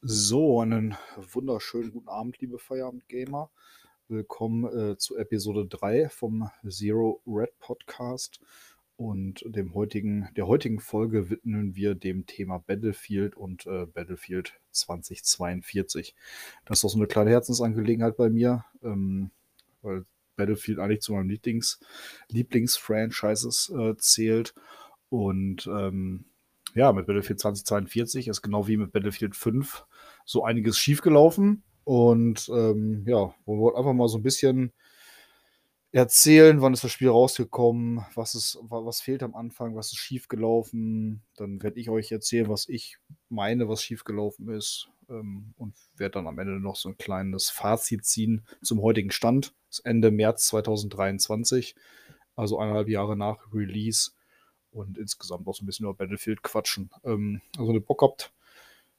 [0.00, 3.50] So, einen wunderschönen guten Abend, liebe Feierabend-Gamer.
[4.06, 8.38] Willkommen äh, zu Episode 3 vom Zero Red Podcast.
[8.96, 16.14] Und dem heutigen, der heutigen Folge widmen wir dem Thema Battlefield und äh, Battlefield 2042.
[16.64, 19.32] Das ist auch so eine kleine Herzensangelegenheit bei mir, ähm,
[19.82, 20.04] weil
[20.36, 21.80] Battlefield eigentlich zu meinen Lieblings,
[22.28, 24.54] Lieblingsfranchises äh, zählt.
[25.08, 26.27] Und ähm,
[26.74, 29.86] ja, mit Battlefield 2042 ist genau wie mit Battlefield 5
[30.24, 31.62] so einiges schiefgelaufen.
[31.84, 34.72] Und ähm, ja, wir wollten einfach mal so ein bisschen
[35.90, 41.22] erzählen, wann ist das Spiel rausgekommen, was, ist, was fehlt am Anfang, was ist schiefgelaufen.
[41.36, 44.90] Dann werde ich euch erzählen, was ich meine, was schiefgelaufen ist.
[45.08, 49.54] Ähm, und werde dann am Ende noch so ein kleines Fazit ziehen zum heutigen Stand.
[49.70, 51.74] Das Ende März 2023,
[52.36, 54.10] also eineinhalb Jahre nach Release
[54.72, 56.90] und insgesamt auch so ein bisschen über Battlefield quatschen.
[57.04, 58.32] Ähm, also, wenn ihr Bock habt,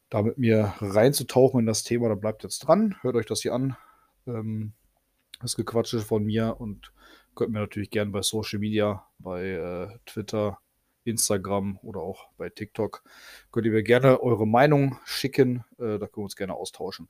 [0.10, 3.54] da mit mir reinzutauchen in das Thema, dann bleibt jetzt dran, hört euch das hier
[3.54, 3.78] an.
[4.28, 4.74] Ähm,
[5.42, 6.92] das Gequatsche von mir und
[7.36, 10.60] könnt mir natürlich gerne bei Social Media, bei äh, Twitter,
[11.06, 13.04] Instagram oder auch bei TikTok,
[13.52, 15.64] könnt ihr mir gerne eure Meinung schicken.
[15.78, 17.08] Äh, da können wir uns gerne austauschen.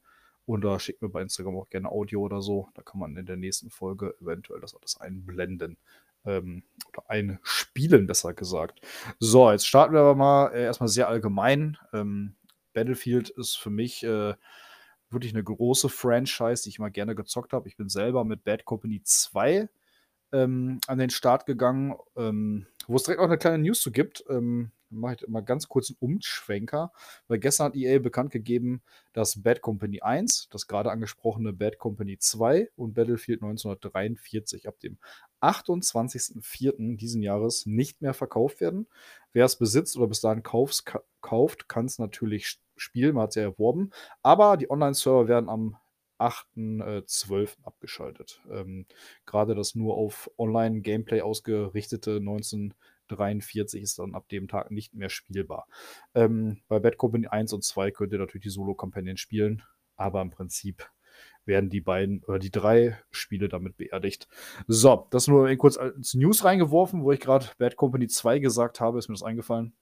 [0.50, 2.70] Und da schickt mir bei Instagram auch gerne Audio oder so.
[2.74, 5.78] Da kann man in der nächsten Folge eventuell das alles einblenden
[6.26, 8.82] ähm, oder einspielen, besser gesagt.
[9.20, 11.78] So, jetzt starten wir aber mal äh, erstmal sehr allgemein.
[11.94, 12.34] Ähm,
[12.74, 14.34] Battlefield ist für mich äh,
[15.12, 17.68] wirklich eine große Franchise, die ich mal gerne gezockt habe.
[17.68, 19.70] Ich bin selber mit Bad Company 2
[20.32, 24.26] ähm, an den Start gegangen, ähm, wo es direkt auch eine kleine News zu gibt.
[24.28, 26.92] Ähm, mache ich mal ganz kurz einen Umschwenker,
[27.28, 28.82] weil gestern hat EA bekannt gegeben,
[29.14, 34.98] dass Bad Company 1, das gerade angesprochene Bad Company 2 und Battlefield 1943 ab dem
[35.42, 36.98] 28.04.
[36.98, 38.88] diesen Jahres nicht mehr verkauft werden.
[39.34, 40.84] Wer es besitzt oder bis dahin kaufs,
[41.22, 43.92] kauft, kann es natürlich spielen, man hat es ja erworben,
[44.24, 45.78] aber die Online-Server werden am
[46.20, 47.44] 8.12.
[47.44, 48.42] Äh, abgeschaltet.
[48.52, 48.86] Ähm,
[49.26, 52.74] Gerade das nur auf Online-Gameplay ausgerichtete 19
[53.10, 55.68] 43 ist dann ab dem Tag nicht mehr spielbar.
[56.14, 59.64] Ähm, bei Bad Company 1 und 2 könnt ihr natürlich die Solo-Kampagnen spielen,
[59.96, 60.90] aber im Prinzip
[61.46, 64.28] werden die beiden oder die drei Spiele damit beerdigt.
[64.68, 69.00] So, das nur kurz als News reingeworfen, wo ich gerade Bad Company 2 gesagt habe,
[69.00, 69.74] ist mir das eingefallen.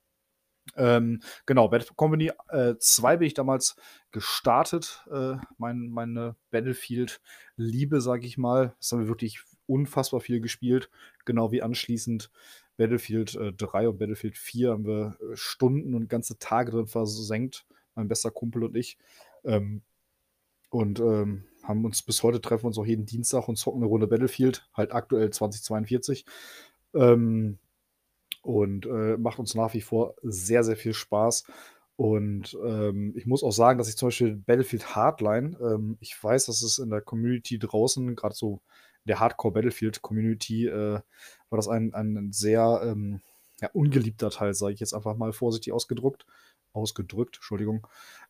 [0.75, 3.75] Ähm, genau, Bad Company äh, 2 bin ich damals
[4.11, 8.75] gestartet, äh, mein, meine Battlefield-Liebe, sag ich mal.
[8.79, 10.89] Das haben wir wirklich unfassbar viel gespielt,
[11.25, 12.31] genau wie anschließend
[12.77, 17.65] Battlefield äh, 3 und Battlefield 4 haben wir äh, Stunden und ganze Tage drin versenkt,
[17.95, 18.97] mein bester Kumpel und ich.
[19.43, 19.81] Ähm,
[20.69, 24.07] und ähm, haben uns bis heute treffen uns auch jeden Dienstag und zocken eine Runde
[24.07, 26.25] Battlefield, halt aktuell 2042.
[26.93, 27.57] Ähm,
[28.41, 31.43] und äh, macht uns nach wie vor sehr, sehr viel Spaß.
[31.97, 36.45] Und ähm, ich muss auch sagen, dass ich zum Beispiel Battlefield Hardline, ähm, ich weiß,
[36.45, 38.61] dass es in der Community draußen, gerade so
[39.07, 41.01] der Hardcore Battlefield Community, äh,
[41.49, 43.21] war das ein, ein sehr ähm,
[43.61, 46.25] ja, ungeliebter Teil, sage ich jetzt einfach mal vorsichtig ausgedrückt.
[46.73, 47.87] Ausgedrückt, Entschuldigung.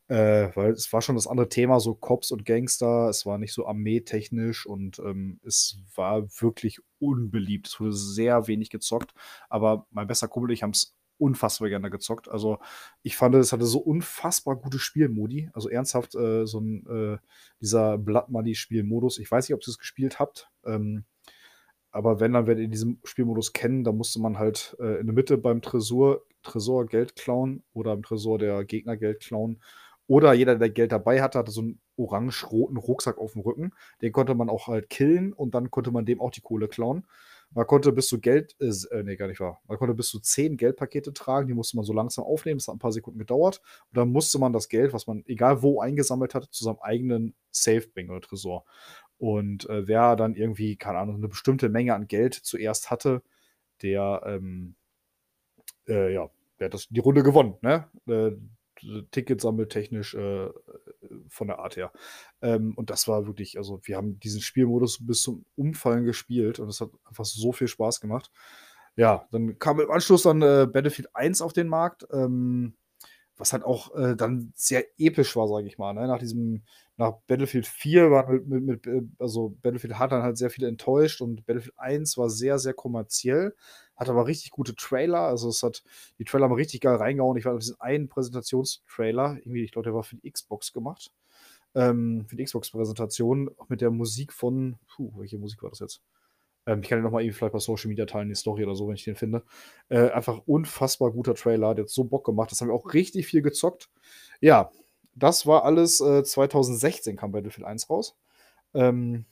[0.07, 3.09] Äh, weil es war schon das andere Thema, so Cops und Gangster.
[3.09, 7.67] Es war nicht so armeetechnisch und ähm, es war wirklich unbeliebt.
[7.67, 9.13] Es wurde sehr wenig gezockt.
[9.49, 12.29] Aber mein bester Kumpel ich haben es unfassbar gerne gezockt.
[12.29, 12.59] Also
[13.03, 15.49] ich fand, es hatte so unfassbar gute Spielmodi.
[15.53, 17.17] Also ernsthaft äh, so ein äh,
[17.61, 19.17] dieser Blood Money Spielmodus.
[19.19, 20.49] Ich weiß nicht, ob ihr es gespielt habt.
[20.65, 21.05] Ähm,
[21.91, 23.83] aber wenn, dann werdet ihr diesen Spielmodus kennen.
[23.83, 28.03] Da musste man halt äh, in der Mitte beim Tresor, Tresor Geld klauen oder im
[28.03, 29.61] Tresor der Gegner Geld klauen.
[30.07, 33.71] Oder jeder, der Geld dabei hatte, hatte so einen orange-roten Rucksack auf dem Rücken.
[34.01, 37.05] Den konnte man auch halt killen und dann konnte man dem auch die Kohle klauen.
[37.51, 39.61] Man konnte bis zu Geld, äh, äh nee, gar nicht wahr.
[39.67, 42.75] Man konnte bis zu zehn Geldpakete tragen, die musste man so langsam aufnehmen, das hat
[42.75, 43.61] ein paar Sekunden gedauert.
[43.89, 47.35] Und dann musste man das Geld, was man egal wo eingesammelt hatte, zu seinem eigenen
[47.51, 48.65] Safe bringen oder Tresor.
[49.17, 53.23] Und äh, wer dann irgendwie, keine Ahnung, eine bestimmte Menge an Geld zuerst hatte,
[53.81, 54.75] der, ähm,
[55.87, 56.29] äh, ja,
[56.59, 57.87] der hat das, die Runde gewonnen, ne?
[58.07, 58.31] Äh,
[59.11, 60.49] Ticketsammeltechnisch äh,
[61.29, 61.91] von der Art her.
[62.41, 66.69] Ähm, und das war wirklich, also wir haben diesen Spielmodus bis zum Umfallen gespielt und
[66.69, 68.31] es hat einfach so viel Spaß gemacht.
[68.95, 72.07] Ja, dann kam im Anschluss dann äh, Battlefield 1 auf den Markt.
[72.11, 72.73] Ähm,
[73.37, 75.93] was halt auch äh, dann sehr episch war, sage ich mal.
[75.93, 76.07] Ne?
[76.07, 76.63] Nach diesem,
[76.97, 80.67] nach Battlefield 4 war mit, mit, mit, äh, also Battlefield hat dann halt sehr viele
[80.67, 83.55] enttäuscht und Battlefield 1 war sehr, sehr kommerziell,
[83.95, 85.83] hat aber richtig gute Trailer, also es hat,
[86.17, 87.37] die Trailer haben richtig geil reingehauen.
[87.37, 91.11] Ich war auf diesen einen Präsentationstrailer, irgendwie, ich glaube, der war für die Xbox gemacht,
[91.75, 96.01] ähm, für die Xbox-Präsentation, mit der Musik von, puh, welche Musik war das jetzt?
[96.67, 98.87] Ähm, ich kann ja nochmal irgendwie vielleicht bei Social Media teilen, die Story oder so,
[98.87, 99.43] wenn ich den finde.
[99.89, 102.51] Äh, einfach unfassbar guter Trailer, der hat so Bock gemacht.
[102.51, 103.89] Das haben wir auch richtig viel gezockt.
[104.41, 104.69] Ja,
[105.15, 108.15] das war alles äh, 2016 kam Battlefield 1 raus.
[108.73, 109.25] Ähm,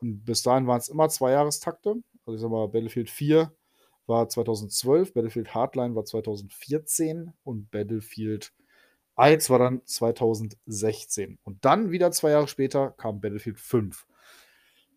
[0.00, 1.96] und bis dahin waren es immer zwei Jahrestakte.
[2.26, 3.52] Also ich sag mal, Battlefield 4
[4.06, 8.52] war 2012, Battlefield Hardline war 2014 und Battlefield
[9.14, 11.38] 1 war dann 2016.
[11.44, 14.06] Und dann wieder zwei Jahre später kam Battlefield 5.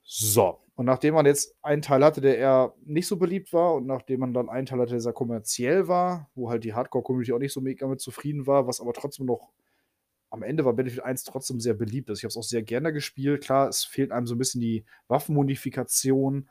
[0.03, 3.88] So, und nachdem man jetzt einen Teil hatte, der eher nicht so beliebt war, und
[3.88, 7.39] nachdem man dann einen Teil hatte, der sehr kommerziell war, wo halt die Hardcore-Community auch
[7.39, 9.51] nicht so mega mit zufrieden war, was aber trotzdem noch
[10.36, 12.10] am Ende war Battlefield 1 trotzdem sehr beliebt.
[12.10, 13.44] Also ich habe es auch sehr gerne gespielt.
[13.44, 16.50] Klar, es fehlt einem so ein bisschen die Waffenmodifikation.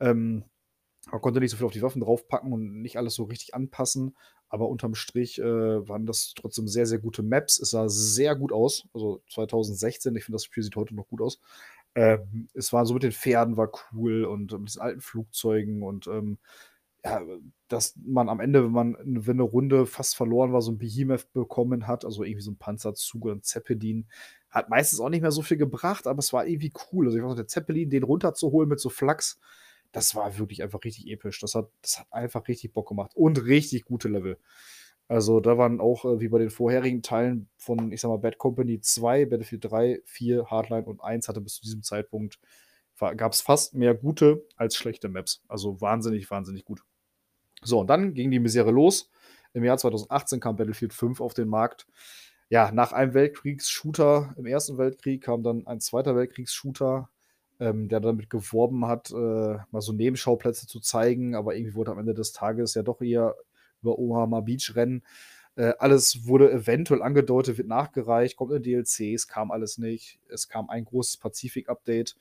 [0.00, 0.44] Ähm,
[1.10, 4.16] man konnte nicht so viel auf die Waffen draufpacken und nicht alles so richtig anpassen.
[4.48, 7.58] Aber unterm Strich äh, waren das trotzdem sehr, sehr gute Maps.
[7.60, 8.88] Es sah sehr gut aus.
[8.94, 11.40] Also 2016, ich finde, das Spiel sieht heute noch gut aus.
[11.96, 16.08] Ähm, es war so mit den Pferden war cool und mit diesen alten Flugzeugen und
[16.08, 16.38] ähm,
[17.04, 17.22] ja,
[17.68, 21.32] dass man am Ende, wenn man wenn eine Runde fast verloren war, so ein Behemoth
[21.32, 24.06] bekommen hat, also irgendwie so ein Panzerzug oder ein Zeppelin,
[24.50, 27.06] hat meistens auch nicht mehr so viel gebracht, aber es war irgendwie cool.
[27.06, 29.40] Also ich weiß noch, der Zeppelin, den runterzuholen mit so Flachs,
[29.92, 31.40] das war wirklich einfach richtig episch.
[31.40, 34.38] Das hat, das hat einfach richtig Bock gemacht und richtig gute Level.
[35.08, 38.38] Also da waren auch, äh, wie bei den vorherigen Teilen von, ich sag mal, Bad
[38.38, 42.40] Company 2, Battlefield 3, 4, Hardline und 1 hatte bis zu diesem Zeitpunkt,
[42.98, 45.42] gab es fast mehr gute als schlechte Maps.
[45.48, 46.80] Also wahnsinnig, wahnsinnig gut.
[47.62, 49.10] So, und dann ging die Misere los.
[49.52, 51.86] Im Jahr 2018 kam Battlefield 5 auf den Markt.
[52.48, 57.10] Ja, nach einem Weltkriegs-Shooter im Ersten Weltkrieg kam dann ein Zweiter Weltkriegs-Shooter,
[57.58, 61.98] ähm, der damit geworben hat, äh, mal so Nebenschauplätze zu zeigen, aber irgendwie wurde am
[61.98, 63.34] Ende des Tages ja doch eher
[63.86, 65.02] über Omaha Beach rennen.
[65.56, 70.18] Äh, alles wurde eventuell angedeutet, wird nachgereicht, kommt in DLCs, kam alles nicht.
[70.28, 72.16] Es kam ein großes Pazifik-Update.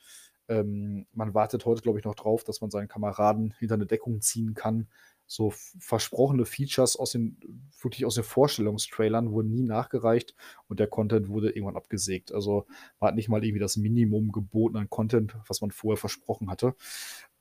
[0.48, 4.22] Ähm, man wartet heute, glaube ich, noch drauf, dass man seinen Kameraden hinter eine Deckung
[4.22, 4.88] ziehen kann
[5.28, 7.38] so versprochene Features aus den,
[7.82, 10.36] wirklich aus den Vorstellungstrailern wurden nie nachgereicht
[10.68, 12.32] und der Content wurde irgendwann abgesägt.
[12.32, 12.66] Also
[13.00, 16.76] man hat nicht mal irgendwie das Minimum geboten an Content, was man vorher versprochen hatte.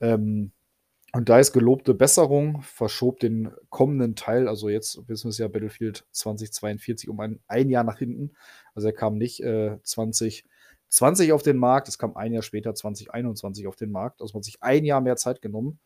[0.00, 0.52] Ähm,
[1.14, 5.46] und da ist gelobte Besserung, verschob den kommenden Teil, also jetzt wissen wir es ja
[5.46, 8.32] Battlefield 2042 um ein, ein Jahr nach hinten.
[8.74, 13.68] Also er kam nicht äh, 2020 auf den Markt, es kam ein Jahr später 2021
[13.68, 14.22] auf den Markt.
[14.22, 15.78] Also man hat sich ein Jahr mehr Zeit genommen.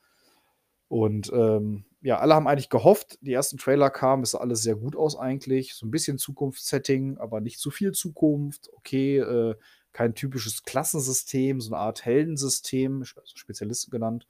[0.89, 4.77] Und ähm, ja, alle haben eigentlich gehofft, die ersten Trailer kamen, es sah alles sehr
[4.77, 5.75] gut aus eigentlich.
[5.75, 8.71] So ein bisschen Zukunftssetting, aber nicht zu viel Zukunft.
[8.73, 9.55] Okay, äh,
[9.93, 14.27] kein typisches Klassensystem, so eine Art Heldensystem, also Spezialisten genannt.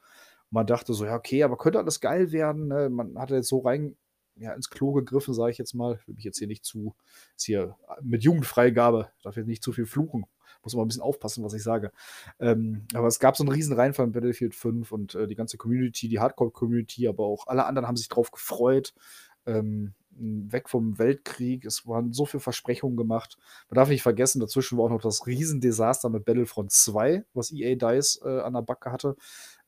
[0.51, 2.69] Man dachte so, ja, okay, aber könnte alles geil werden.
[2.69, 2.89] Ne?
[2.89, 3.97] Man hatte jetzt so rein
[4.37, 6.01] ja, ins Klo gegriffen, sage ich jetzt mal.
[6.07, 6.95] Will mich jetzt hier nicht zu,
[7.37, 10.27] ist hier mit Jugendfreigabe, darf jetzt nicht zu viel fluchen
[10.63, 11.93] muss immer ein bisschen aufpassen, was ich sage.
[12.41, 15.57] Ähm, aber es gab so einen riesen Reinfall in Battlefield 5 und äh, die ganze
[15.57, 18.95] Community, die Hardcore-Community, aber auch alle anderen haben sich drauf gefreut.
[19.47, 21.65] Ähm, weg vom Weltkrieg.
[21.65, 23.39] Es waren so viele Versprechungen gemacht.
[23.71, 27.77] Man darf nicht vergessen, dazwischen war auch noch das Riesendesaster mit Battlefront 2, was EA
[27.77, 29.15] Dice äh, an der Backe hatte,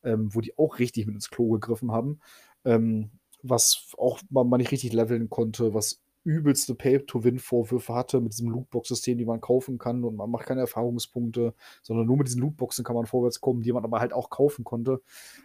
[0.05, 2.21] ähm, wo die auch richtig mit ins Klo gegriffen haben.
[2.65, 3.11] Ähm,
[3.43, 9.25] was auch man nicht richtig leveln konnte, was übelste Pay-to-Win-Vorwürfe hatte mit diesem Lootbox-System, die
[9.25, 13.07] man kaufen kann und man macht keine Erfahrungspunkte, sondern nur mit diesen Lootboxen kann man
[13.07, 15.01] vorwärts kommen, die man aber halt auch kaufen konnte.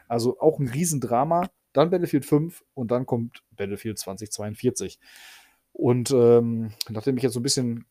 [0.08, 1.50] Also auch ein Riesendrama.
[1.72, 5.00] Dann Battlefield 5 und dann kommt Battlefield 2042.
[5.74, 7.86] Und ähm, nachdem ich jetzt so ein bisschen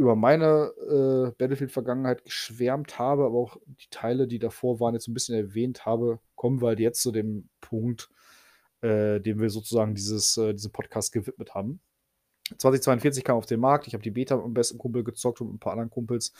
[0.00, 5.14] über meine äh, Battlefield-Vergangenheit geschwärmt habe, aber auch die Teile, die davor waren, jetzt ein
[5.14, 8.08] bisschen erwähnt habe, kommen wir halt jetzt zu dem Punkt,
[8.80, 11.80] äh, dem wir sozusagen dieses, äh, diesen Podcast gewidmet haben.
[12.56, 13.86] 2042 kam auf den Markt.
[13.86, 16.32] Ich habe die Beta mit meinem besten Kumpel gezockt und mit ein paar anderen Kumpels.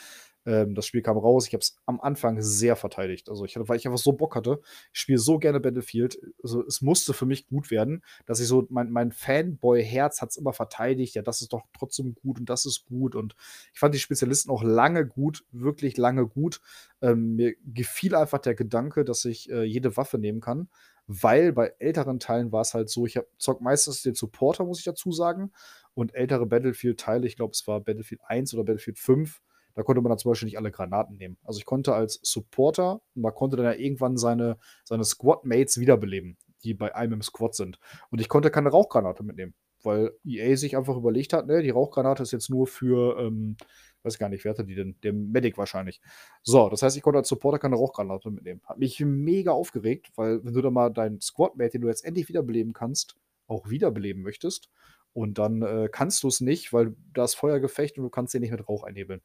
[0.47, 1.47] Ähm, das Spiel kam raus.
[1.47, 3.29] Ich habe es am Anfang sehr verteidigt.
[3.29, 4.61] Also, ich, weil ich einfach so Bock hatte.
[4.93, 6.19] Ich spiele so gerne Battlefield.
[6.43, 10.37] Also, es musste für mich gut werden, dass ich so, mein, mein Fanboy-Herz hat es
[10.37, 11.15] immer verteidigt.
[11.15, 13.15] Ja, das ist doch trotzdem gut und das ist gut.
[13.15, 13.35] Und
[13.73, 16.61] ich fand die Spezialisten auch lange gut, wirklich lange gut.
[17.03, 20.69] Ähm, mir gefiel einfach der Gedanke, dass ich äh, jede Waffe nehmen kann
[21.13, 24.85] weil bei älteren Teilen war es halt so, ich zock meistens den Supporter, muss ich
[24.85, 25.51] dazu sagen.
[25.93, 29.41] Und ältere Battlefield-Teile, ich glaube, es war Battlefield 1 oder Battlefield 5,
[29.75, 31.37] da konnte man dann zum Beispiel nicht alle Granaten nehmen.
[31.43, 36.75] Also ich konnte als Supporter, man konnte dann ja irgendwann seine, seine Squad-Mates wiederbeleben, die
[36.75, 37.81] bei einem im Squad sind.
[38.11, 42.23] Und ich konnte keine Rauchgranate mitnehmen, weil EA sich einfach überlegt hat, ne, die Rauchgranate
[42.23, 43.57] ist jetzt nur für, ähm,
[44.03, 44.97] weiß gar nicht, wer hatte die denn?
[45.03, 46.01] Der Medic wahrscheinlich.
[46.43, 48.61] So, das heißt, ich konnte als Supporter keine Rauchgranate mitnehmen.
[48.65, 52.29] Hat mich mega aufgeregt, weil wenn du dann mal deinen Squadmate, den du jetzt endlich
[52.29, 54.71] wiederbeleben kannst, auch wiederbeleben möchtest
[55.13, 58.43] und dann äh, kannst du es nicht, weil da ist Feuergefecht und du kannst den
[58.43, 59.23] nicht mit Rauch einhebeln.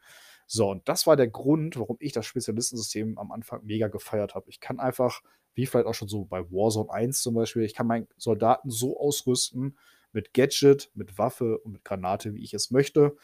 [0.48, 4.50] So, und das war der Grund, warum ich das Spezialistensystem am Anfang mega gefeiert habe.
[4.50, 5.22] Ich kann einfach,
[5.54, 9.00] wie vielleicht auch schon so bei Warzone 1 zum Beispiel, ich kann meinen Soldaten so
[9.00, 9.78] ausrüsten
[10.16, 13.16] mit Gadget, mit Waffe und mit Granate, wie ich es möchte.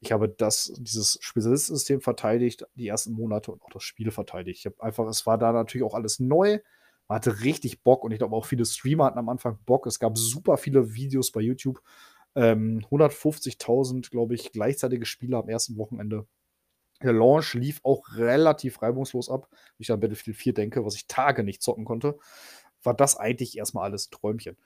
[0.00, 4.60] ich habe das, dieses Spezialistsystem verteidigt, die ersten Monate und auch das Spiel verteidigt.
[4.60, 6.60] Ich habe einfach, es war da natürlich auch alles neu.
[7.08, 9.86] Man hatte richtig Bock und ich glaube auch viele Streamer hatten am Anfang Bock.
[9.86, 11.80] Es gab super viele Videos bei YouTube.
[12.34, 16.26] Ähm, 150.000, glaube ich, gleichzeitige Spieler am ersten Wochenende.
[17.02, 19.48] Der Launch lief auch relativ reibungslos ab.
[19.50, 22.18] Wenn ich an Battlefield 4 denke, was ich Tage nicht zocken konnte,
[22.82, 24.56] war das eigentlich erstmal alles ein Träumchen.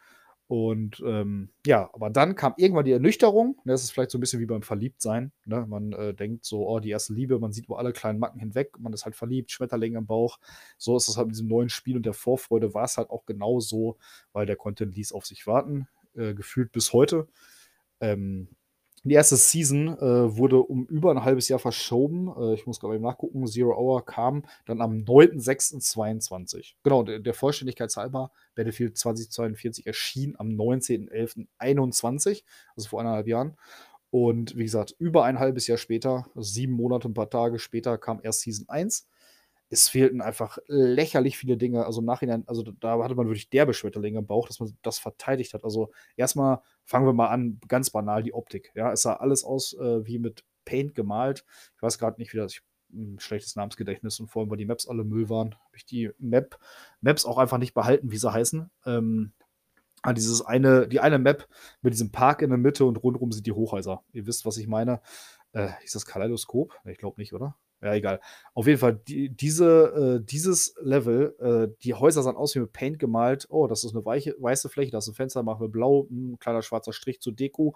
[0.51, 3.55] Und ähm, ja, aber dann kam irgendwann die Ernüchterung.
[3.63, 5.31] Ne, das ist vielleicht so ein bisschen wie beim Verliebtsein.
[5.45, 5.65] Ne?
[5.69, 8.77] Man äh, denkt so, oh, die erste Liebe, man sieht über alle kleinen Macken hinweg,
[8.81, 10.41] man ist halt verliebt, Schmetterling im Bauch.
[10.77, 13.27] So ist es halt mit diesem neuen Spiel und der Vorfreude war es halt auch
[13.27, 13.97] genau so,
[14.33, 17.29] weil der Content ließ auf sich warten, äh, gefühlt bis heute.
[18.01, 18.49] Ähm,
[19.03, 22.29] die erste Season äh, wurde um über ein halbes Jahr verschoben.
[22.37, 23.47] Äh, ich muss gerade mal nachgucken.
[23.47, 26.75] Zero Hour kam dann am 9.06.22.
[26.83, 32.43] Genau, der, der Vollständigkeit halber, Battlefield 2042 erschien am 19.11.21,
[32.77, 33.57] also vor eineinhalb Jahren.
[34.11, 38.21] Und wie gesagt, über ein halbes Jahr später, sieben Monate, ein paar Tage später, kam
[38.23, 39.09] erst Season 1
[39.71, 41.87] es fehlten einfach lächerlich viele Dinge.
[41.87, 44.99] Also im Nachhinein, also da hatte man wirklich derbe Schmetterlinge im Bauch, dass man das
[44.99, 45.65] verteidigt hat.
[45.65, 48.73] Also erstmal fangen wir mal an, ganz banal die Optik.
[48.75, 51.45] Ja, es sah alles aus äh, wie mit Paint gemalt.
[51.77, 52.63] Ich weiß gerade nicht, wie das, ich
[52.93, 56.11] ein schlechtes Namensgedächtnis und vor allem, weil die Maps alle Müll waren, habe ich die
[56.19, 56.59] Map,
[57.01, 58.69] Maps auch einfach nicht behalten, wie sie heißen.
[58.87, 59.33] Ähm,
[60.03, 61.49] ah, dieses eine, die eine Map
[61.83, 64.03] mit diesem Park in der Mitte und rundherum sind die Hochhäuser.
[64.13, 65.01] Ihr wisst, was ich meine.
[65.53, 66.75] Äh, ist das Kaleidoskop?
[66.85, 67.57] Ich glaube nicht, oder?
[67.83, 68.21] Ja, egal.
[68.53, 72.73] Auf jeden Fall, die, diese, äh, dieses Level, äh, die Häuser sahen aus wie mit
[72.73, 73.47] Paint gemalt.
[73.49, 76.39] Oh, das ist eine weiche, weiße Fläche, das ist ein Fenster, machen wir blau, ein
[76.39, 77.75] kleiner schwarzer Strich zur Deko.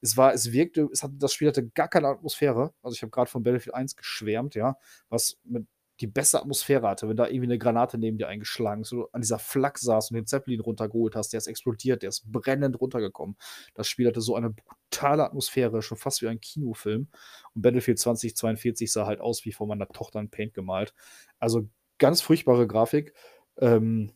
[0.00, 2.72] Es war, es wirkte, es hatte, das Spiel hatte gar keine Atmosphäre.
[2.82, 4.78] Also ich habe gerade von Battlefield 1 geschwärmt, ja,
[5.10, 5.66] was mit
[6.02, 9.20] die beste Atmosphäre hatte, wenn da irgendwie eine Granate neben dir eingeschlagen ist, du an
[9.20, 13.36] dieser Flak saß und den Zeppelin runtergeholt hast, der ist explodiert, der ist brennend runtergekommen.
[13.74, 17.08] Das Spiel hatte so eine brutale Atmosphäre, schon fast wie ein Kinofilm.
[17.54, 20.92] Und Battlefield 2042 sah halt aus wie von meiner Tochter in Paint gemalt.
[21.38, 21.68] Also
[21.98, 23.14] ganz furchtbare Grafik.
[23.58, 24.12] Ähm,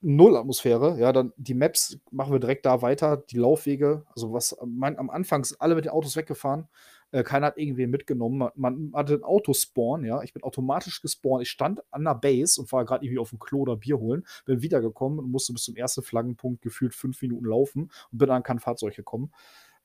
[0.00, 0.98] null Atmosphäre.
[0.98, 3.18] Ja, dann die Maps machen wir direkt da weiter.
[3.18, 6.68] Die Laufwege, also was mein, am Anfang sind alle mit den Autos weggefahren.
[7.16, 8.38] Äh, keiner hat irgendwen mitgenommen.
[8.38, 10.22] Man, man hatte ein Autospawn, ja.
[10.22, 11.42] Ich bin automatisch gespawnt.
[11.42, 14.26] Ich stand an der Base und war gerade irgendwie auf dem Klo oder Bier holen.
[14.44, 18.42] Bin wiedergekommen und musste bis zum ersten Flaggenpunkt gefühlt fünf Minuten laufen und bin an
[18.42, 19.32] kein Fahrzeug gekommen.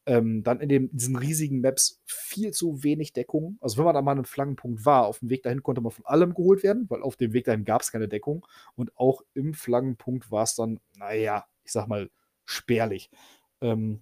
[0.05, 3.57] Ähm, dann in dem, diesen riesigen Maps viel zu wenig Deckung.
[3.61, 6.05] Also wenn man da mal einen Flaggenpunkt war, auf dem Weg dahin konnte man von
[6.05, 8.45] allem geholt werden, weil auf dem Weg dahin gab es keine Deckung.
[8.75, 12.09] Und auch im Flaggenpunkt war es dann, naja, ich sag mal,
[12.43, 13.09] spärlich.
[13.61, 14.01] Ähm,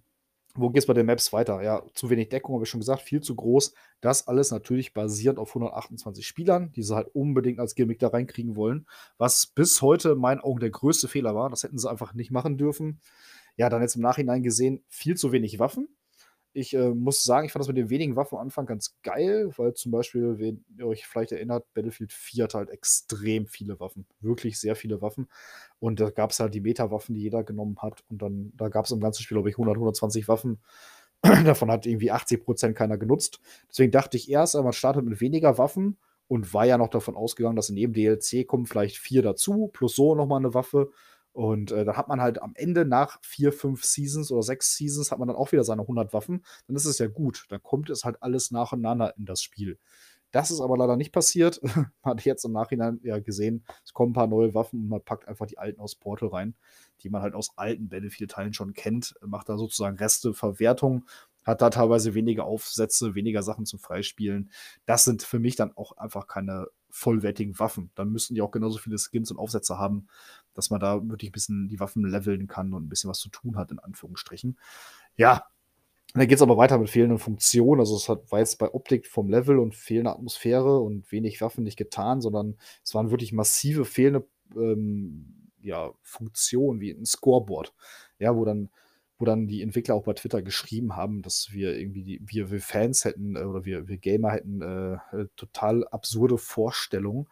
[0.56, 1.62] wo geht es bei den Maps weiter?
[1.62, 3.74] Ja, zu wenig Deckung, habe ich schon gesagt, viel zu groß.
[4.02, 8.56] Das alles natürlich basierend auf 128 Spielern, die sie halt unbedingt als Gimmick da reinkriegen
[8.56, 8.88] wollen.
[9.18, 11.50] Was bis heute in meinen Augen der größte Fehler war.
[11.50, 13.00] Das hätten sie einfach nicht machen dürfen.
[13.58, 15.88] Ja, dann jetzt im Nachhinein gesehen, viel zu wenig Waffen.
[16.54, 19.52] Ich äh, muss sagen, ich fand das mit den wenigen Waffen am Anfang ganz geil,
[19.58, 24.08] weil zum Beispiel, wenn ihr euch vielleicht erinnert, Battlefield 4 hat halt extrem viele Waffen.
[24.20, 25.28] Wirklich sehr viele Waffen.
[25.80, 28.04] Und da gab es halt die Meta-Waffen, die jeder genommen hat.
[28.10, 30.60] Und dann, da gab es im ganzen Spiel, glaube ich, 100, 120 Waffen.
[31.22, 33.40] Davon hat irgendwie 80% keiner genutzt.
[33.70, 37.56] Deswegen dachte ich erst, man startet mit weniger Waffen und war ja noch davon ausgegangen,
[37.56, 40.92] dass in jedem DLC kommen vielleicht vier dazu, plus so nochmal eine Waffe.
[41.40, 45.10] Und äh, da hat man halt am Ende nach vier, fünf Seasons oder sechs Seasons
[45.10, 46.44] hat man dann auch wieder seine 100 Waffen.
[46.68, 47.46] Dann ist es ja gut.
[47.48, 49.80] Dann kommt es halt alles nacheinander in das Spiel.
[50.32, 51.62] Das ist aber leider nicht passiert.
[51.64, 55.02] man hat jetzt im Nachhinein ja gesehen, es kommen ein paar neue Waffen und man
[55.02, 56.56] packt einfach die alten aus Portal rein,
[57.04, 61.06] die man halt aus alten Battlefield-Teilen schon kennt, macht da sozusagen Reste-Verwertung,
[61.46, 64.52] hat da teilweise weniger Aufsätze, weniger Sachen zum Freispielen.
[64.86, 67.92] Das sind für mich dann auch einfach keine vollwertigen Waffen.
[67.96, 70.08] Dann müssten die auch genauso viele Skins und Aufsätze haben,
[70.60, 73.30] dass man da wirklich ein bisschen die Waffen leveln kann und ein bisschen was zu
[73.30, 74.58] tun hat, in Anführungsstrichen.
[75.16, 75.46] Ja,
[76.14, 77.80] dann geht es aber weiter mit fehlenden Funktionen.
[77.80, 81.64] Also es hat, war jetzt bei Optik vom Level und fehlender Atmosphäre und wenig Waffen
[81.64, 87.74] nicht getan, sondern es waren wirklich massive fehlende ähm, ja, Funktionen wie ein Scoreboard.
[88.18, 88.70] Ja, wo dann
[89.20, 92.62] wo dann die Entwickler auch bei Twitter geschrieben haben, dass wir irgendwie, die, wir, wir
[92.62, 97.28] Fans hätten äh, oder wir, wir Gamer hätten äh, äh, total absurde Vorstellungen,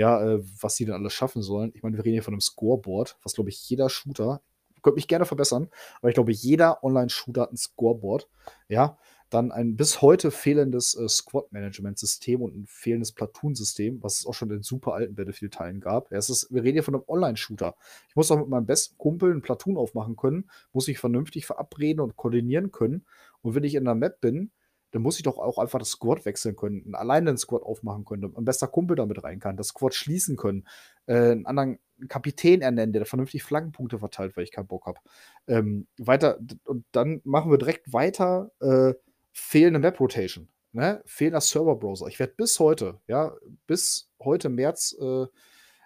[0.00, 1.72] ja, äh, was sie denn alles schaffen sollen.
[1.74, 4.40] Ich meine, wir reden hier von einem Scoreboard, was, glaube ich, jeder Shooter,
[4.80, 8.26] könnte mich gerne verbessern, aber ich glaube, jeder Online-Shooter hat ein Scoreboard,
[8.68, 8.96] ja,
[9.28, 14.50] dann ein bis heute fehlendes äh, Squad-Management-System und ein fehlendes Platoon-System, was es auch schon
[14.50, 16.10] in super alten Battlefield-Teilen gab.
[16.10, 17.76] Ja, es ist, wir reden hier von einem Online-Shooter.
[18.08, 22.00] Ich muss auch mit meinem besten Kumpel ein Platoon aufmachen können, muss ich vernünftig verabreden
[22.00, 23.04] und koordinieren können.
[23.42, 24.50] Und wenn ich in der Map bin,
[24.92, 28.34] dann muss ich doch auch einfach das Squad wechseln können, alleine einen Squad aufmachen können,
[28.36, 30.66] ein bester Kumpel damit rein kann, das Squad schließen können,
[31.06, 31.78] äh, einen anderen
[32.08, 35.00] Kapitän ernennen, der vernünftig Flaggenpunkte verteilt, weil ich keinen Bock habe.
[35.46, 38.50] Ähm, weiter, und dann machen wir direkt weiter.
[38.60, 38.94] Äh,
[39.32, 40.48] fehlende Map Rotation.
[40.72, 42.06] ne, fehlender Server-Browser.
[42.06, 43.34] Ich werde bis heute, ja,
[43.66, 45.26] bis heute März, äh,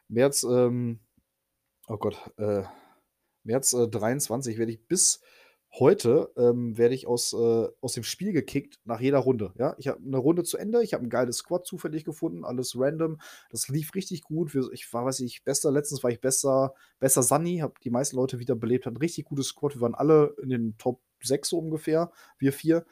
[0.09, 1.01] März, ähm,
[1.89, 2.63] oh Gott, äh,
[3.45, 5.21] März äh, 23 werde ich bis
[5.79, 9.53] heute ähm, werde ich aus, äh, aus dem Spiel gekickt nach jeder Runde.
[9.59, 12.79] Ja, ich habe eine Runde zu Ende, ich habe ein geiles Squad zufällig gefunden, alles
[12.79, 13.19] random.
[13.51, 14.55] Das lief richtig gut.
[14.73, 15.71] Ich war, weiß ich, bester.
[15.73, 19.25] Letztens war ich besser, besser Sunny, habe die meisten Leute wieder belebt, hat ein richtig
[19.25, 19.75] gutes Squad.
[19.75, 22.87] Wir waren alle in den Top 6 so ungefähr, wir vier.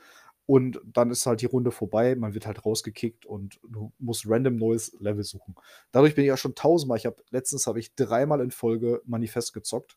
[0.44, 4.56] Und dann ist halt die Runde vorbei, man wird halt rausgekickt und du musst random
[4.56, 5.54] neues Level suchen.
[5.92, 6.98] Dadurch bin ich ja schon tausendmal.
[6.98, 9.96] Ich habe letztens habe ich dreimal in Folge Manifest gezockt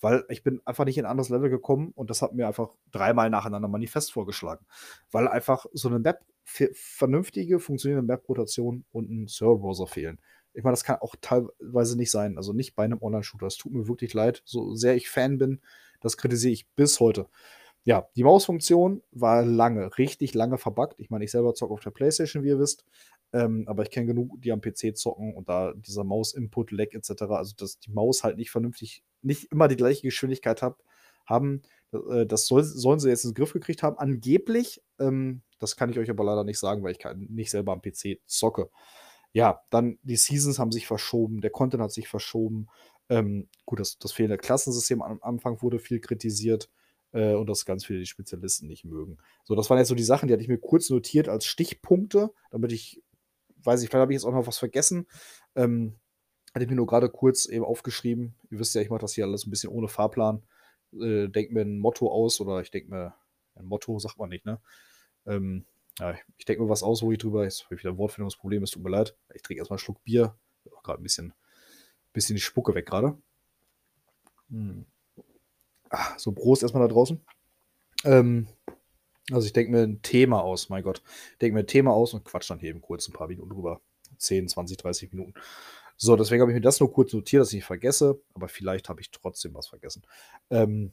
[0.00, 2.70] weil ich bin einfach nicht in ein anderes Level gekommen und das hat mir einfach
[2.92, 4.66] dreimal nacheinander Manifest vorgeschlagen.
[5.10, 10.20] Weil einfach so eine Map, vernünftige, funktionierende Map-Rotation und ein Server-Browser fehlen.
[10.54, 12.36] Ich meine, das kann auch teilweise nicht sein.
[12.36, 13.46] Also nicht bei einem Online-Shooter.
[13.46, 15.60] Es tut mir wirklich leid, so sehr ich Fan bin.
[16.00, 17.28] Das kritisiere ich bis heute.
[17.84, 20.98] Ja, die Mausfunktion war lange, richtig lange verbuggt.
[20.98, 22.84] Ich meine, ich selber zocke auf der Playstation, wie ihr wisst.
[23.36, 27.54] Ähm, aber ich kenne genug, die am PC zocken und da dieser Maus-Input-Lag etc., also
[27.54, 30.82] dass die Maus halt nicht vernünftig, nicht immer die gleiche Geschwindigkeit hat,
[31.26, 31.60] haben,
[31.92, 34.82] äh, das soll, sollen sie jetzt in den Griff gekriegt haben, angeblich.
[34.98, 37.82] Ähm, das kann ich euch aber leider nicht sagen, weil ich kann, nicht selber am
[37.82, 38.70] PC zocke.
[39.32, 42.68] Ja, dann die Seasons haben sich verschoben, der Content hat sich verschoben.
[43.10, 46.70] Ähm, gut, das, das fehlende Klassensystem am Anfang wurde viel kritisiert
[47.12, 49.18] äh, und dass ganz viele die Spezialisten nicht mögen.
[49.44, 52.32] So, das waren jetzt so die Sachen, die hatte ich mir kurz notiert als Stichpunkte,
[52.50, 53.02] damit ich
[53.66, 55.06] weiß ich, vielleicht habe ich jetzt auch noch was vergessen.
[55.54, 55.98] Ähm,
[56.54, 58.34] hatte ich mir nur gerade kurz eben aufgeschrieben.
[58.50, 60.42] Ihr wisst ja, ich mache das hier alles ein bisschen ohne Fahrplan.
[60.92, 63.14] Äh, denke mir ein Motto aus oder ich denke mir,
[63.56, 64.60] ein Motto sagt man nicht, ne?
[65.26, 65.66] Ähm,
[65.98, 68.62] ja, ich, denke mir was aus, wo ich drüber, jetzt habe ich wieder ein Wortfindungsproblem,
[68.62, 69.16] es tut mir leid.
[69.34, 70.36] Ich trinke erstmal einen Schluck Bier.
[70.74, 71.32] Auch gerade ein bisschen,
[72.12, 73.16] bisschen die Spucke weg gerade.
[74.50, 74.86] Hm.
[75.90, 77.24] Ah, so Prost erstmal da draußen.
[78.04, 78.48] Ähm,
[79.32, 81.02] also ich denke mir ein Thema aus, mein Gott.
[81.32, 83.50] Ich denke mir ein Thema aus und quatsch dann hier eben kurz ein paar Minuten
[83.50, 83.80] drüber.
[84.18, 85.34] 10, 20, 30 Minuten.
[85.96, 88.88] So, deswegen habe ich mir das nur kurz notiert, dass ich nicht vergesse, aber vielleicht
[88.88, 90.02] habe ich trotzdem was vergessen.
[90.50, 90.92] Ähm,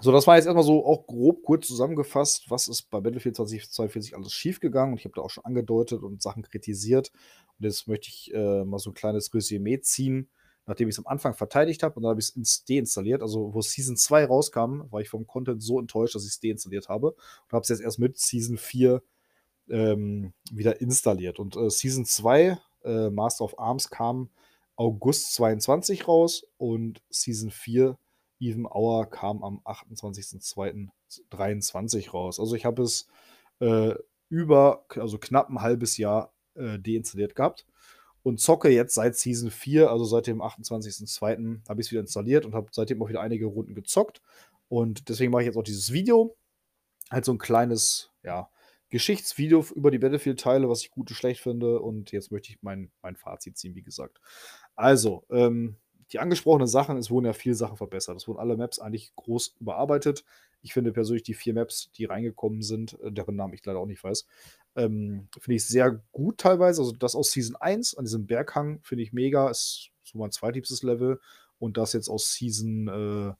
[0.00, 4.14] so, das war jetzt erstmal so auch grob kurz zusammengefasst, was ist bei Battlefield 2042
[4.14, 4.92] alles schiefgegangen.
[4.92, 7.10] Und ich habe da auch schon angedeutet und Sachen kritisiert.
[7.58, 10.28] Und jetzt möchte ich äh, mal so ein kleines Resümee ziehen
[10.68, 13.22] nachdem ich es am Anfang verteidigt habe und dann habe ich es deinstalliert.
[13.22, 16.90] Also, wo Season 2 rauskam, war ich vom Content so enttäuscht, dass ich es deinstalliert
[16.90, 19.02] habe und habe es jetzt erst mit Season 4
[19.70, 21.38] ähm, wieder installiert.
[21.38, 24.28] Und äh, Season 2, äh, Master of Arms, kam
[24.76, 27.96] August 22 raus und Season 4,
[28.38, 32.38] Even Hour, kam am 28.02.23 raus.
[32.38, 33.08] Also, ich habe es
[33.60, 33.94] äh,
[34.28, 37.64] über, also knapp ein halbes Jahr äh, deinstalliert gehabt
[38.28, 41.68] und zocke jetzt seit Season 4, also seit dem 28.02.
[41.68, 44.20] habe ich es wieder installiert und habe seitdem auch wieder einige Runden gezockt.
[44.68, 46.36] Und deswegen mache ich jetzt auch dieses Video.
[47.10, 48.50] Halt so ein kleines, ja,
[48.90, 51.80] Geschichtsvideo über die Battlefield-Teile, was ich gut und schlecht finde.
[51.80, 54.18] Und jetzt möchte ich mein, mein Fazit ziehen, wie gesagt.
[54.76, 55.76] Also, ähm,
[56.12, 58.16] die angesprochenen Sachen, es wurden ja viele Sachen verbessert.
[58.16, 60.24] Es wurden alle Maps eigentlich groß überarbeitet.
[60.62, 63.86] Ich finde persönlich die vier Maps, die reingekommen sind, äh, deren Namen ich leider auch
[63.86, 64.26] nicht weiß,
[64.76, 66.80] ähm, finde ich sehr gut teilweise.
[66.80, 69.50] Also das aus Season 1 an diesem Berghang finde ich mega.
[69.50, 71.20] Ist so mein zweitliebstes Level.
[71.58, 73.34] Und das jetzt aus Season äh,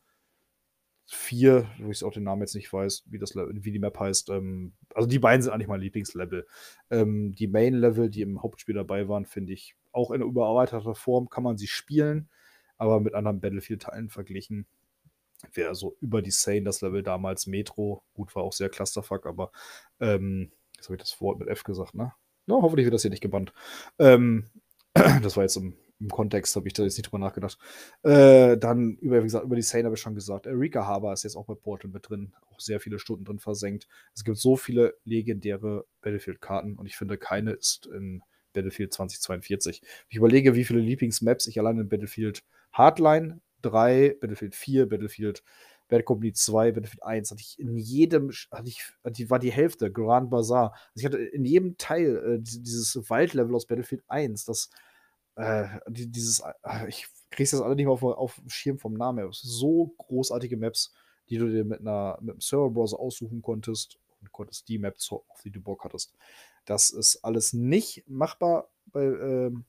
[1.11, 4.29] 4, wo ich auch den Namen jetzt nicht weiß, wie, das, wie die Map heißt.
[4.31, 6.47] Ähm, also die beiden sind eigentlich mein Lieblingslevel.
[6.91, 11.43] Ähm, die Main-Level, die im Hauptspiel dabei waren, finde ich auch in überarbeiteter Form kann
[11.43, 12.29] man sie spielen,
[12.79, 14.67] aber mit anderen Battlefield-Teilen verglichen
[15.53, 18.03] wäre so über die Sane das Level damals Metro.
[18.15, 19.53] Gut, war auch sehr Clusterfuck, aber
[20.01, 22.13] ähm, jetzt habe ich das Wort mit F gesagt, ne?
[22.47, 23.53] No, hoffentlich wird das hier nicht gebannt.
[23.99, 24.47] Ähm,
[24.95, 27.59] das war jetzt im, im Kontext, habe ich da jetzt nicht drüber nachgedacht.
[28.03, 30.47] Äh, dann, über, wie gesagt, über die Sane habe ich schon gesagt.
[30.47, 33.87] Erika Haber ist jetzt auch bei Portal mit drin, auch sehr viele Stunden drin versenkt.
[34.15, 38.23] Es gibt so viele legendäre Battlefield-Karten und ich finde, keine ist in
[38.55, 39.83] Battlefield 2042.
[40.09, 45.43] Ich überlege, wie viele Lieblingsmaps ich allein in Battlefield Hardline 3, Battlefield 4, Battlefield
[45.89, 49.91] Bad Company 2, Battlefield 1 hatte ich in jedem, hatte ich, die war die Hälfte,
[49.91, 50.73] Grand Bazaar.
[50.73, 54.71] Also ich hatte in jedem Teil äh, dieses Waldlevel aus Battlefield 1, das,
[55.37, 59.19] äh, dieses, äh, ich krieg's jetzt alle nicht mehr auf, auf dem Schirm vom Namen
[59.19, 59.29] her.
[59.33, 60.93] So großartige Maps,
[61.31, 65.43] die du dir mit einer, mit einem Server-Browser aussuchen konntest und konntest die Maps, auf
[65.43, 66.15] die du Bock hattest.
[66.67, 69.65] Das ist alles nicht machbar bei ähm,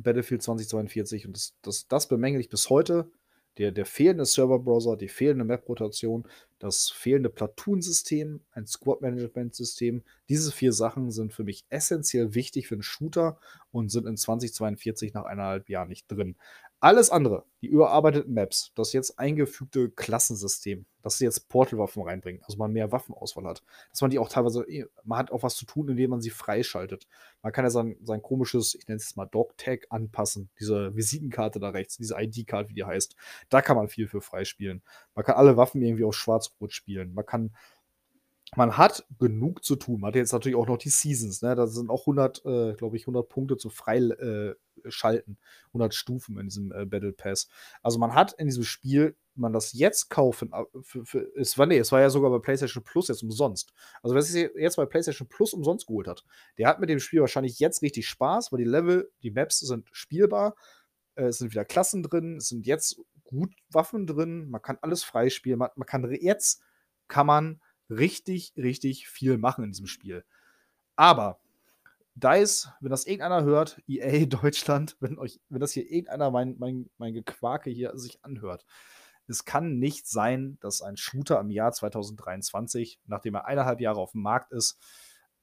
[0.00, 3.10] Battlefield 2042 und das, das, das bemängle ich bis heute
[3.58, 6.28] der, der fehlende Server-Browser, die fehlende Map-Rotation,
[6.58, 10.02] das fehlende Platoon-System, ein Squad-Management-System.
[10.28, 13.38] Diese vier Sachen sind für mich essentiell wichtig für einen Shooter
[13.70, 16.36] und sind in 2042 nach eineinhalb Jahren nicht drin.
[16.86, 22.58] Alles andere, die überarbeiteten Maps, das jetzt eingefügte Klassensystem, dass sie jetzt Portalwaffen reinbringen, also
[22.58, 25.66] man mehr Waffenauswahl hat, dass man die auch teilweise, eh, man hat auch was zu
[25.66, 27.08] tun, indem man sie freischaltet.
[27.42, 31.70] Man kann ja sein, sein komisches, ich nenne es mal Dog-Tag anpassen, diese Visitenkarte da
[31.70, 33.16] rechts, diese ID-Card, wie die heißt.
[33.48, 34.80] Da kann man viel für freispielen.
[35.16, 37.14] Man kann alle Waffen irgendwie auf Schwarz-Rot spielen.
[37.14, 37.50] Man kann
[38.54, 40.00] man hat genug zu tun.
[40.00, 41.54] Man hat jetzt natürlich auch noch die Seasons, ne?
[41.56, 44.58] Da sind auch 100, äh, glaube ich, 100 Punkte zu freischalten.
[44.84, 47.48] Äh, 100 Stufen in diesem äh, Battle Pass.
[47.82, 51.78] Also man hat in diesem Spiel, man das jetzt kaufen, für, für, es war nee,
[51.78, 53.72] es war ja sogar bei PlayStation Plus jetzt umsonst.
[54.02, 56.24] Also wer es jetzt bei PlayStation Plus umsonst geholt hat,
[56.56, 59.88] der hat mit dem Spiel wahrscheinlich jetzt richtig Spaß, weil die Level, die Maps sind
[59.92, 60.54] spielbar,
[61.16, 65.02] äh, es sind wieder Klassen drin, es sind jetzt gut Waffen drin, man kann alles
[65.02, 66.62] freispielen, man, man kann jetzt
[67.08, 70.24] kann man richtig, richtig viel machen in diesem Spiel.
[70.96, 71.40] Aber
[72.14, 76.90] DICE, wenn das irgendeiner hört, EA Deutschland, wenn euch, wenn das hier irgendeiner mein, mein,
[76.98, 78.64] mein Gequake hier sich anhört,
[79.28, 84.12] es kann nicht sein, dass ein Shooter im Jahr 2023, nachdem er eineinhalb Jahre auf
[84.12, 84.78] dem Markt ist,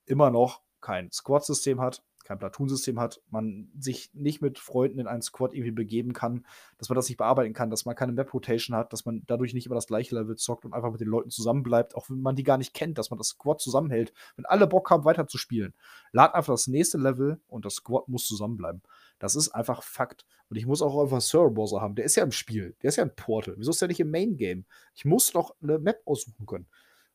[0.06, 5.22] immer noch kein Squad-System hat, kein Platoon-System hat, man sich nicht mit Freunden in einen
[5.22, 6.46] Squad irgendwie begeben kann,
[6.78, 9.66] dass man das nicht bearbeiten kann, dass man keine Map-Rotation hat, dass man dadurch nicht
[9.66, 12.44] immer das gleiche Level zockt und einfach mit den Leuten zusammenbleibt, auch wenn man die
[12.44, 14.14] gar nicht kennt, dass man das Squad zusammenhält.
[14.36, 15.74] Wenn alle Bock haben, weiter zu spielen,
[16.12, 18.82] lad einfach das nächste Level und das Squad muss zusammenbleiben.
[19.20, 20.26] Das ist einfach Fakt.
[20.50, 21.96] Und ich muss auch einfach Server-Browser haben.
[21.96, 22.76] Der ist ja im Spiel.
[22.82, 23.56] Der ist ja ein Portal.
[23.58, 24.66] Wieso ist der nicht im Main-Game?
[24.96, 26.68] Ich muss doch eine Map aussuchen können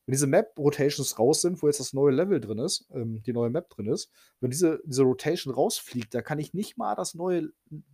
[0.09, 3.51] wenn diese Map-Rotations raus sind, wo jetzt das neue Level drin ist, ähm, die neue
[3.51, 7.49] Map drin ist, wenn diese, diese Rotation rausfliegt, da kann ich nicht mal das neue,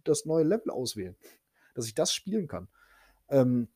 [0.05, 1.17] das neue Level auswählen,
[1.73, 2.69] dass ich das spielen kann.
[3.27, 3.67] Ähm,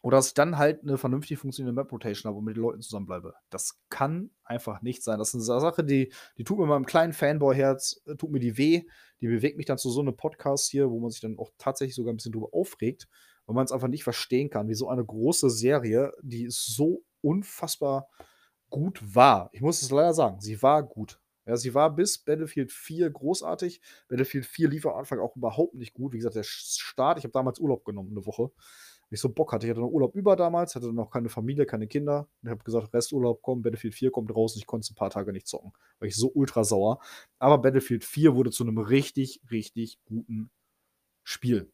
[0.00, 3.34] oder dass ich dann halt eine vernünftig funktionierende Map-Rotation habe und mit den Leuten zusammenbleibe.
[3.50, 5.18] Das kann einfach nicht sein.
[5.18, 8.56] Das ist eine Sache, die, die tut mir meinem kleinen Fanboy-Herz, äh, tut mir die
[8.56, 8.84] weh.
[9.20, 11.94] Die bewegt mich dann zu so einem Podcast hier, wo man sich dann auch tatsächlich
[11.94, 13.06] sogar ein bisschen drüber aufregt,
[13.44, 18.08] weil man es einfach nicht verstehen kann, wie so eine große Serie, die so unfassbar
[18.70, 19.50] gut war.
[19.52, 21.20] Ich muss es leider sagen, sie war gut.
[21.44, 23.80] Ja, sie war bis Battlefield 4 großartig.
[24.08, 26.12] Battlefield 4 lief am Anfang auch überhaupt nicht gut.
[26.12, 28.42] Wie gesagt, der Start, ich habe damals Urlaub genommen, eine Woche.
[28.42, 29.66] Weil ich so Bock hatte.
[29.66, 32.28] Ich hatte noch Urlaub über damals, hatte noch keine Familie, keine Kinder.
[32.40, 34.94] Und ich habe gesagt, Resturlaub kommt, Battlefield 4 kommt raus und ich konnte es ein
[34.94, 35.72] paar Tage nicht zocken.
[35.98, 37.00] Weil ich so ultra sauer.
[37.40, 40.50] Aber Battlefield 4 wurde zu einem richtig, richtig guten
[41.24, 41.72] Spiel.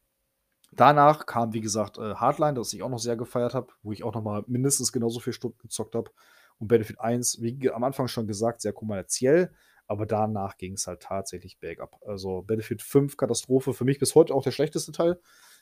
[0.73, 4.05] Danach kam, wie gesagt, äh, Hardline, das ich auch noch sehr gefeiert habe, wo ich
[4.05, 6.11] auch noch mal mindestens genauso viele Stunden gezockt habe.
[6.59, 9.53] Und Battlefield 1, wie am Anfang schon gesagt, sehr kommerziell,
[9.87, 11.99] aber danach ging es halt tatsächlich bergab.
[12.07, 15.19] Also Battlefield 5 Katastrophe, für mich bis heute auch der schlechteste Teil.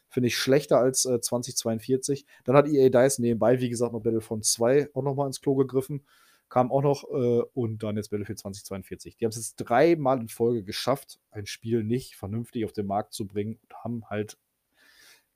[0.08, 2.26] Finde ich schlechter als äh, 2042.
[2.44, 5.54] Dann hat EA Dice nebenbei, wie gesagt, noch Battlefront 2 auch noch mal ins Klo
[5.54, 6.04] gegriffen.
[6.48, 9.16] Kam auch noch äh, und dann jetzt Battlefield 2042.
[9.16, 13.14] Die haben es jetzt dreimal in Folge geschafft, ein Spiel nicht vernünftig auf den Markt
[13.14, 14.38] zu bringen und haben halt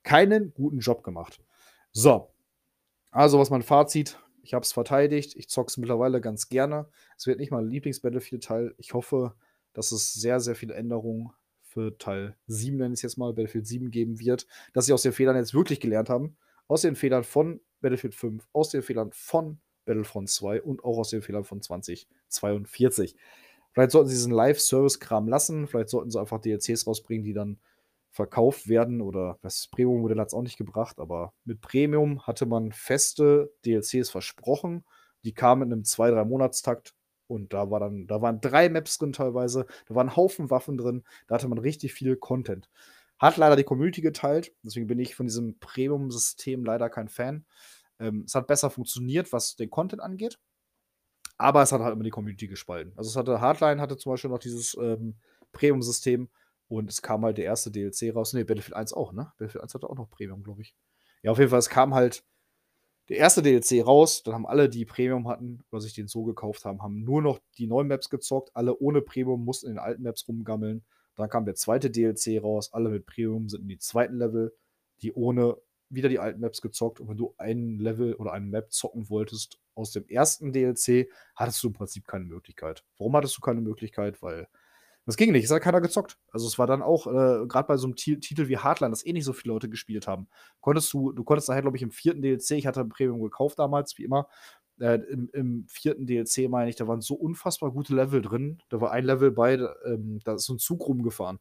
[0.03, 1.41] keinen guten Job gemacht.
[1.93, 2.33] So,
[3.11, 6.89] also was mein Fazit, ich habe es verteidigt, ich zocke es mittlerweile ganz gerne.
[7.17, 8.75] Es wird nicht mein Lieblings-Battlefield-Teil.
[8.79, 9.35] Ich hoffe,
[9.73, 11.33] dass es sehr, sehr viele Änderungen
[11.63, 15.03] für Teil 7, nenne ich es jetzt mal, Battlefield 7 geben wird, dass sie aus
[15.03, 16.37] den Fehlern jetzt wirklich gelernt haben.
[16.67, 21.11] Aus den Fehlern von Battlefield 5, aus den Fehlern von Battlefront 2 und auch aus
[21.11, 23.17] den Fehlern von 2042.
[23.73, 27.59] Vielleicht sollten sie diesen Live-Service-Kram lassen, vielleicht sollten sie einfach DLCs rausbringen, die dann
[28.11, 32.73] verkauft werden oder das Premium-Modell hat es auch nicht gebracht, aber mit Premium hatte man
[32.73, 34.85] feste DLCs versprochen.
[35.25, 36.95] Die kamen in einem 2-3 Monatstakt
[37.29, 41.05] und da war dann, da waren drei Maps drin teilweise, da waren Haufen Waffen drin,
[41.29, 42.69] da hatte man richtig viel Content.
[43.19, 47.45] Hat leider die Community geteilt, deswegen bin ich von diesem Premium-System leider kein Fan.
[48.01, 50.41] Ähm, es hat besser funktioniert, was den Content angeht,
[51.39, 52.93] aber es hat halt immer die Community gespalten.
[52.97, 55.15] Also es hatte Hardline hatte zum Beispiel noch dieses ähm,
[55.53, 56.29] Premium-System,
[56.71, 58.33] und es kam halt der erste DLC raus.
[58.33, 59.33] Ne, Battlefield 1 auch, ne?
[59.39, 60.77] Battlefield 1 hatte auch noch Premium, glaube ich.
[61.23, 62.25] Ja, auf jeden Fall, es kam halt
[63.09, 64.23] der erste DLC raus.
[64.23, 67.41] Dann haben alle, die Premium hatten oder sich den so gekauft haben, haben nur noch
[67.59, 68.51] die neuen Maps gezockt.
[68.55, 70.85] Alle ohne Premium mussten in den alten Maps rumgammeln.
[71.17, 72.73] Dann kam der zweite DLC raus.
[72.73, 74.55] Alle mit Premium sind in die zweiten Level,
[75.03, 75.57] die ohne
[75.89, 77.01] wieder die alten Maps gezockt.
[77.01, 81.65] Und wenn du ein Level oder eine Map zocken wolltest aus dem ersten DLC, hattest
[81.65, 82.85] du im Prinzip keine Möglichkeit.
[82.97, 84.23] Warum hattest du keine Möglichkeit?
[84.23, 84.47] Weil
[85.11, 86.19] das ging nicht, es hat keiner gezockt.
[86.31, 89.05] Also es war dann auch, äh, gerade bei so einem T Titel wie Hardline, das
[89.05, 90.29] eh nicht so viele Leute gespielt haben,
[90.61, 93.59] konntest du, du konntest nachher, glaube ich, im vierten DLC, ich hatte ein Premium gekauft
[93.59, 94.29] damals, wie immer,
[94.79, 98.63] äh, im, im, vierten DLC, meine ich, da waren so unfassbar gute Level drin.
[98.69, 101.41] Da war ein Level bei, ähm, da ist so ein Zug rumgefahren.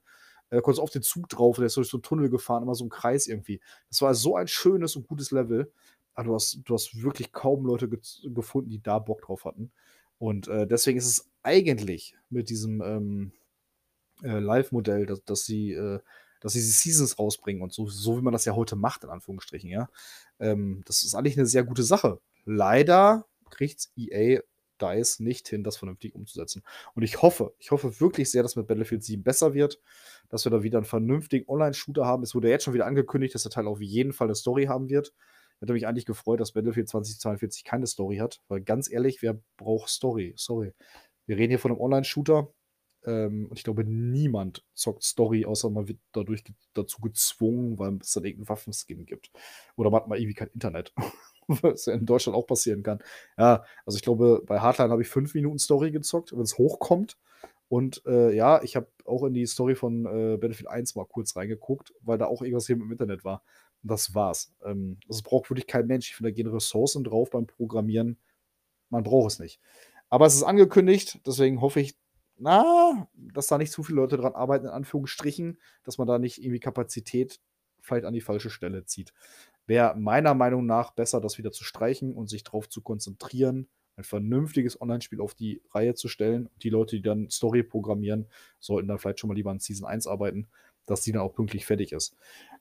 [0.49, 2.63] Äh, da konntest du auf den Zug drauf, der ist durch so einen Tunnel gefahren,
[2.63, 3.61] immer so ein Kreis irgendwie.
[3.89, 5.71] Das war so ein schönes und gutes Level.
[6.15, 7.99] Aber du hast, du hast wirklich kaum Leute ge
[8.33, 9.71] gefunden, die da Bock drauf hatten.
[10.17, 13.31] Und äh, deswegen ist es eigentlich mit diesem, ähm,
[14.23, 15.99] äh, Live-Modell, dass, dass sie äh,
[16.41, 19.09] dass sie die Seasons rausbringen und so, so wie man das ja heute macht, in
[19.09, 19.89] Anführungsstrichen, ja.
[20.39, 22.19] Ähm, das ist eigentlich eine sehr gute Sache.
[22.45, 24.41] Leider kriegt EA
[24.81, 26.63] DICE nicht hin, das vernünftig umzusetzen.
[26.95, 29.79] Und ich hoffe, ich hoffe wirklich sehr, dass mit Battlefield 7 besser wird,
[30.29, 32.23] dass wir da wieder einen vernünftigen Online-Shooter haben.
[32.23, 34.89] Es wurde jetzt schon wieder angekündigt, dass der Teil auf jeden Fall eine Story haben
[34.89, 35.13] wird.
[35.55, 39.41] Ich hätte mich eigentlich gefreut, dass Battlefield 2042 keine Story hat, weil ganz ehrlich, wer
[39.57, 40.33] braucht Story?
[40.37, 40.71] Sorry.
[41.25, 42.47] Wir reden hier von einem Online-Shooter
[43.05, 48.13] ähm, und ich glaube, niemand zockt Story, außer man wird dadurch dazu gezwungen, weil es
[48.13, 49.31] dann irgendeinen Waffenskin gibt.
[49.75, 50.93] Oder man hat mal irgendwie kein Internet.
[51.49, 52.99] was ja in Deutschland auch passieren kann.
[53.37, 57.17] Ja, also ich glaube, bei Hardline habe ich fünf Minuten Story gezockt, wenn es hochkommt.
[57.67, 61.35] Und äh, ja, ich habe auch in die Story von äh, Battlefield 1 mal kurz
[61.35, 63.43] reingeguckt, weil da auch irgendwas hier im Internet war.
[63.83, 64.53] Und das war's.
[64.63, 66.09] Ähm, das braucht wirklich kein Mensch.
[66.09, 68.17] Ich finde, da gehen Ressourcen drauf beim Programmieren.
[68.89, 69.59] Man braucht es nicht.
[70.09, 71.95] Aber es ist angekündigt, deswegen hoffe ich,
[72.39, 76.41] na, dass da nicht zu viele Leute dran arbeiten, in Anführungsstrichen, dass man da nicht
[76.41, 77.39] irgendwie Kapazität
[77.81, 79.13] vielleicht an die falsche Stelle zieht
[79.69, 84.03] wäre meiner Meinung nach besser, das wieder zu streichen und sich darauf zu konzentrieren, ein
[84.03, 86.49] vernünftiges Online-Spiel auf die Reihe zu stellen.
[86.63, 88.27] Die Leute, die dann Story programmieren,
[88.59, 90.47] sollten dann vielleicht schon mal lieber an Season 1 arbeiten,
[90.85, 92.15] dass die dann auch pünktlich fertig ist.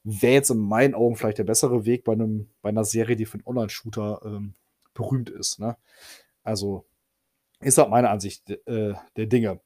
[0.05, 3.25] Wäre jetzt in meinen Augen vielleicht der bessere Weg bei, einem, bei einer Serie, die
[3.25, 4.55] für einen Online-Shooter ähm,
[4.93, 5.61] berühmt ist.
[5.61, 5.77] Ne?
[6.43, 6.85] Also
[7.61, 9.61] ist halt meine Ansicht äh, der Dinge.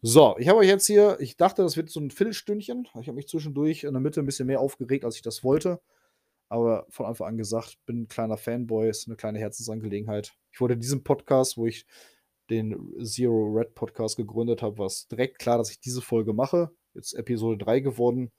[0.00, 2.86] So, ich habe euch jetzt hier, ich dachte, das wird so ein Viertelstündchen.
[3.00, 5.80] Ich habe mich zwischendurch in der Mitte ein bisschen mehr aufgeregt, als ich das wollte
[6.48, 10.34] aber von Anfang an gesagt, bin ein kleiner Fanboy, ist eine kleine Herzensangelegenheit.
[10.50, 11.86] Ich wollte in diesem Podcast, wo ich
[12.50, 16.70] den Zero Red Podcast gegründet habe, war es direkt klar, dass ich diese Folge mache.
[16.94, 18.32] Jetzt Episode 3 geworden.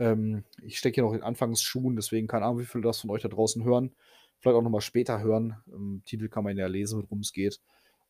[0.00, 3.22] Ähm, ich stecke hier noch in Anfangsschuhen, deswegen keine Ahnung, wie viele das von euch
[3.22, 3.94] da draußen hören.
[4.40, 5.56] Vielleicht auch nochmal später hören.
[5.68, 7.60] Im Titel kann man ja lesen, worum es geht.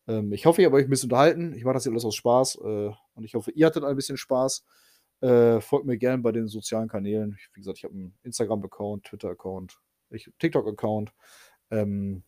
[0.07, 1.55] Ähm, ich hoffe, ihr habt euch ein bisschen unterhalten.
[1.55, 4.17] Ich mache das hier alles aus Spaß äh, und ich hoffe, ihr hattet ein bisschen
[4.17, 4.65] Spaß.
[5.21, 7.39] Äh, folgt mir gerne bei den sozialen Kanälen.
[7.55, 9.79] Wie gesagt, ich habe einen Instagram-Account, Twitter-Account,
[10.39, 11.13] TikTok-Account.
[11.71, 12.25] Ähm,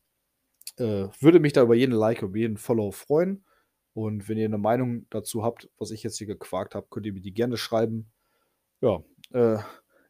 [0.79, 3.45] äh, würde mich da über jeden Like, über jeden Follow freuen.
[3.93, 7.13] Und wenn ihr eine Meinung dazu habt, was ich jetzt hier gequakt habe, könnt ihr
[7.13, 8.11] mir die gerne schreiben.
[8.81, 9.59] Ja, äh,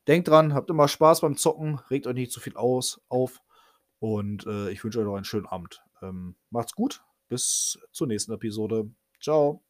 [0.09, 3.42] denkt dran, habt immer Spaß beim Zocken, regt euch nicht zu viel aus, auf.
[3.98, 5.83] Und äh, ich wünsche euch noch einen schönen Abend.
[6.02, 8.91] Ähm, macht's gut, bis zur nächsten Episode.
[9.21, 9.65] Ciao.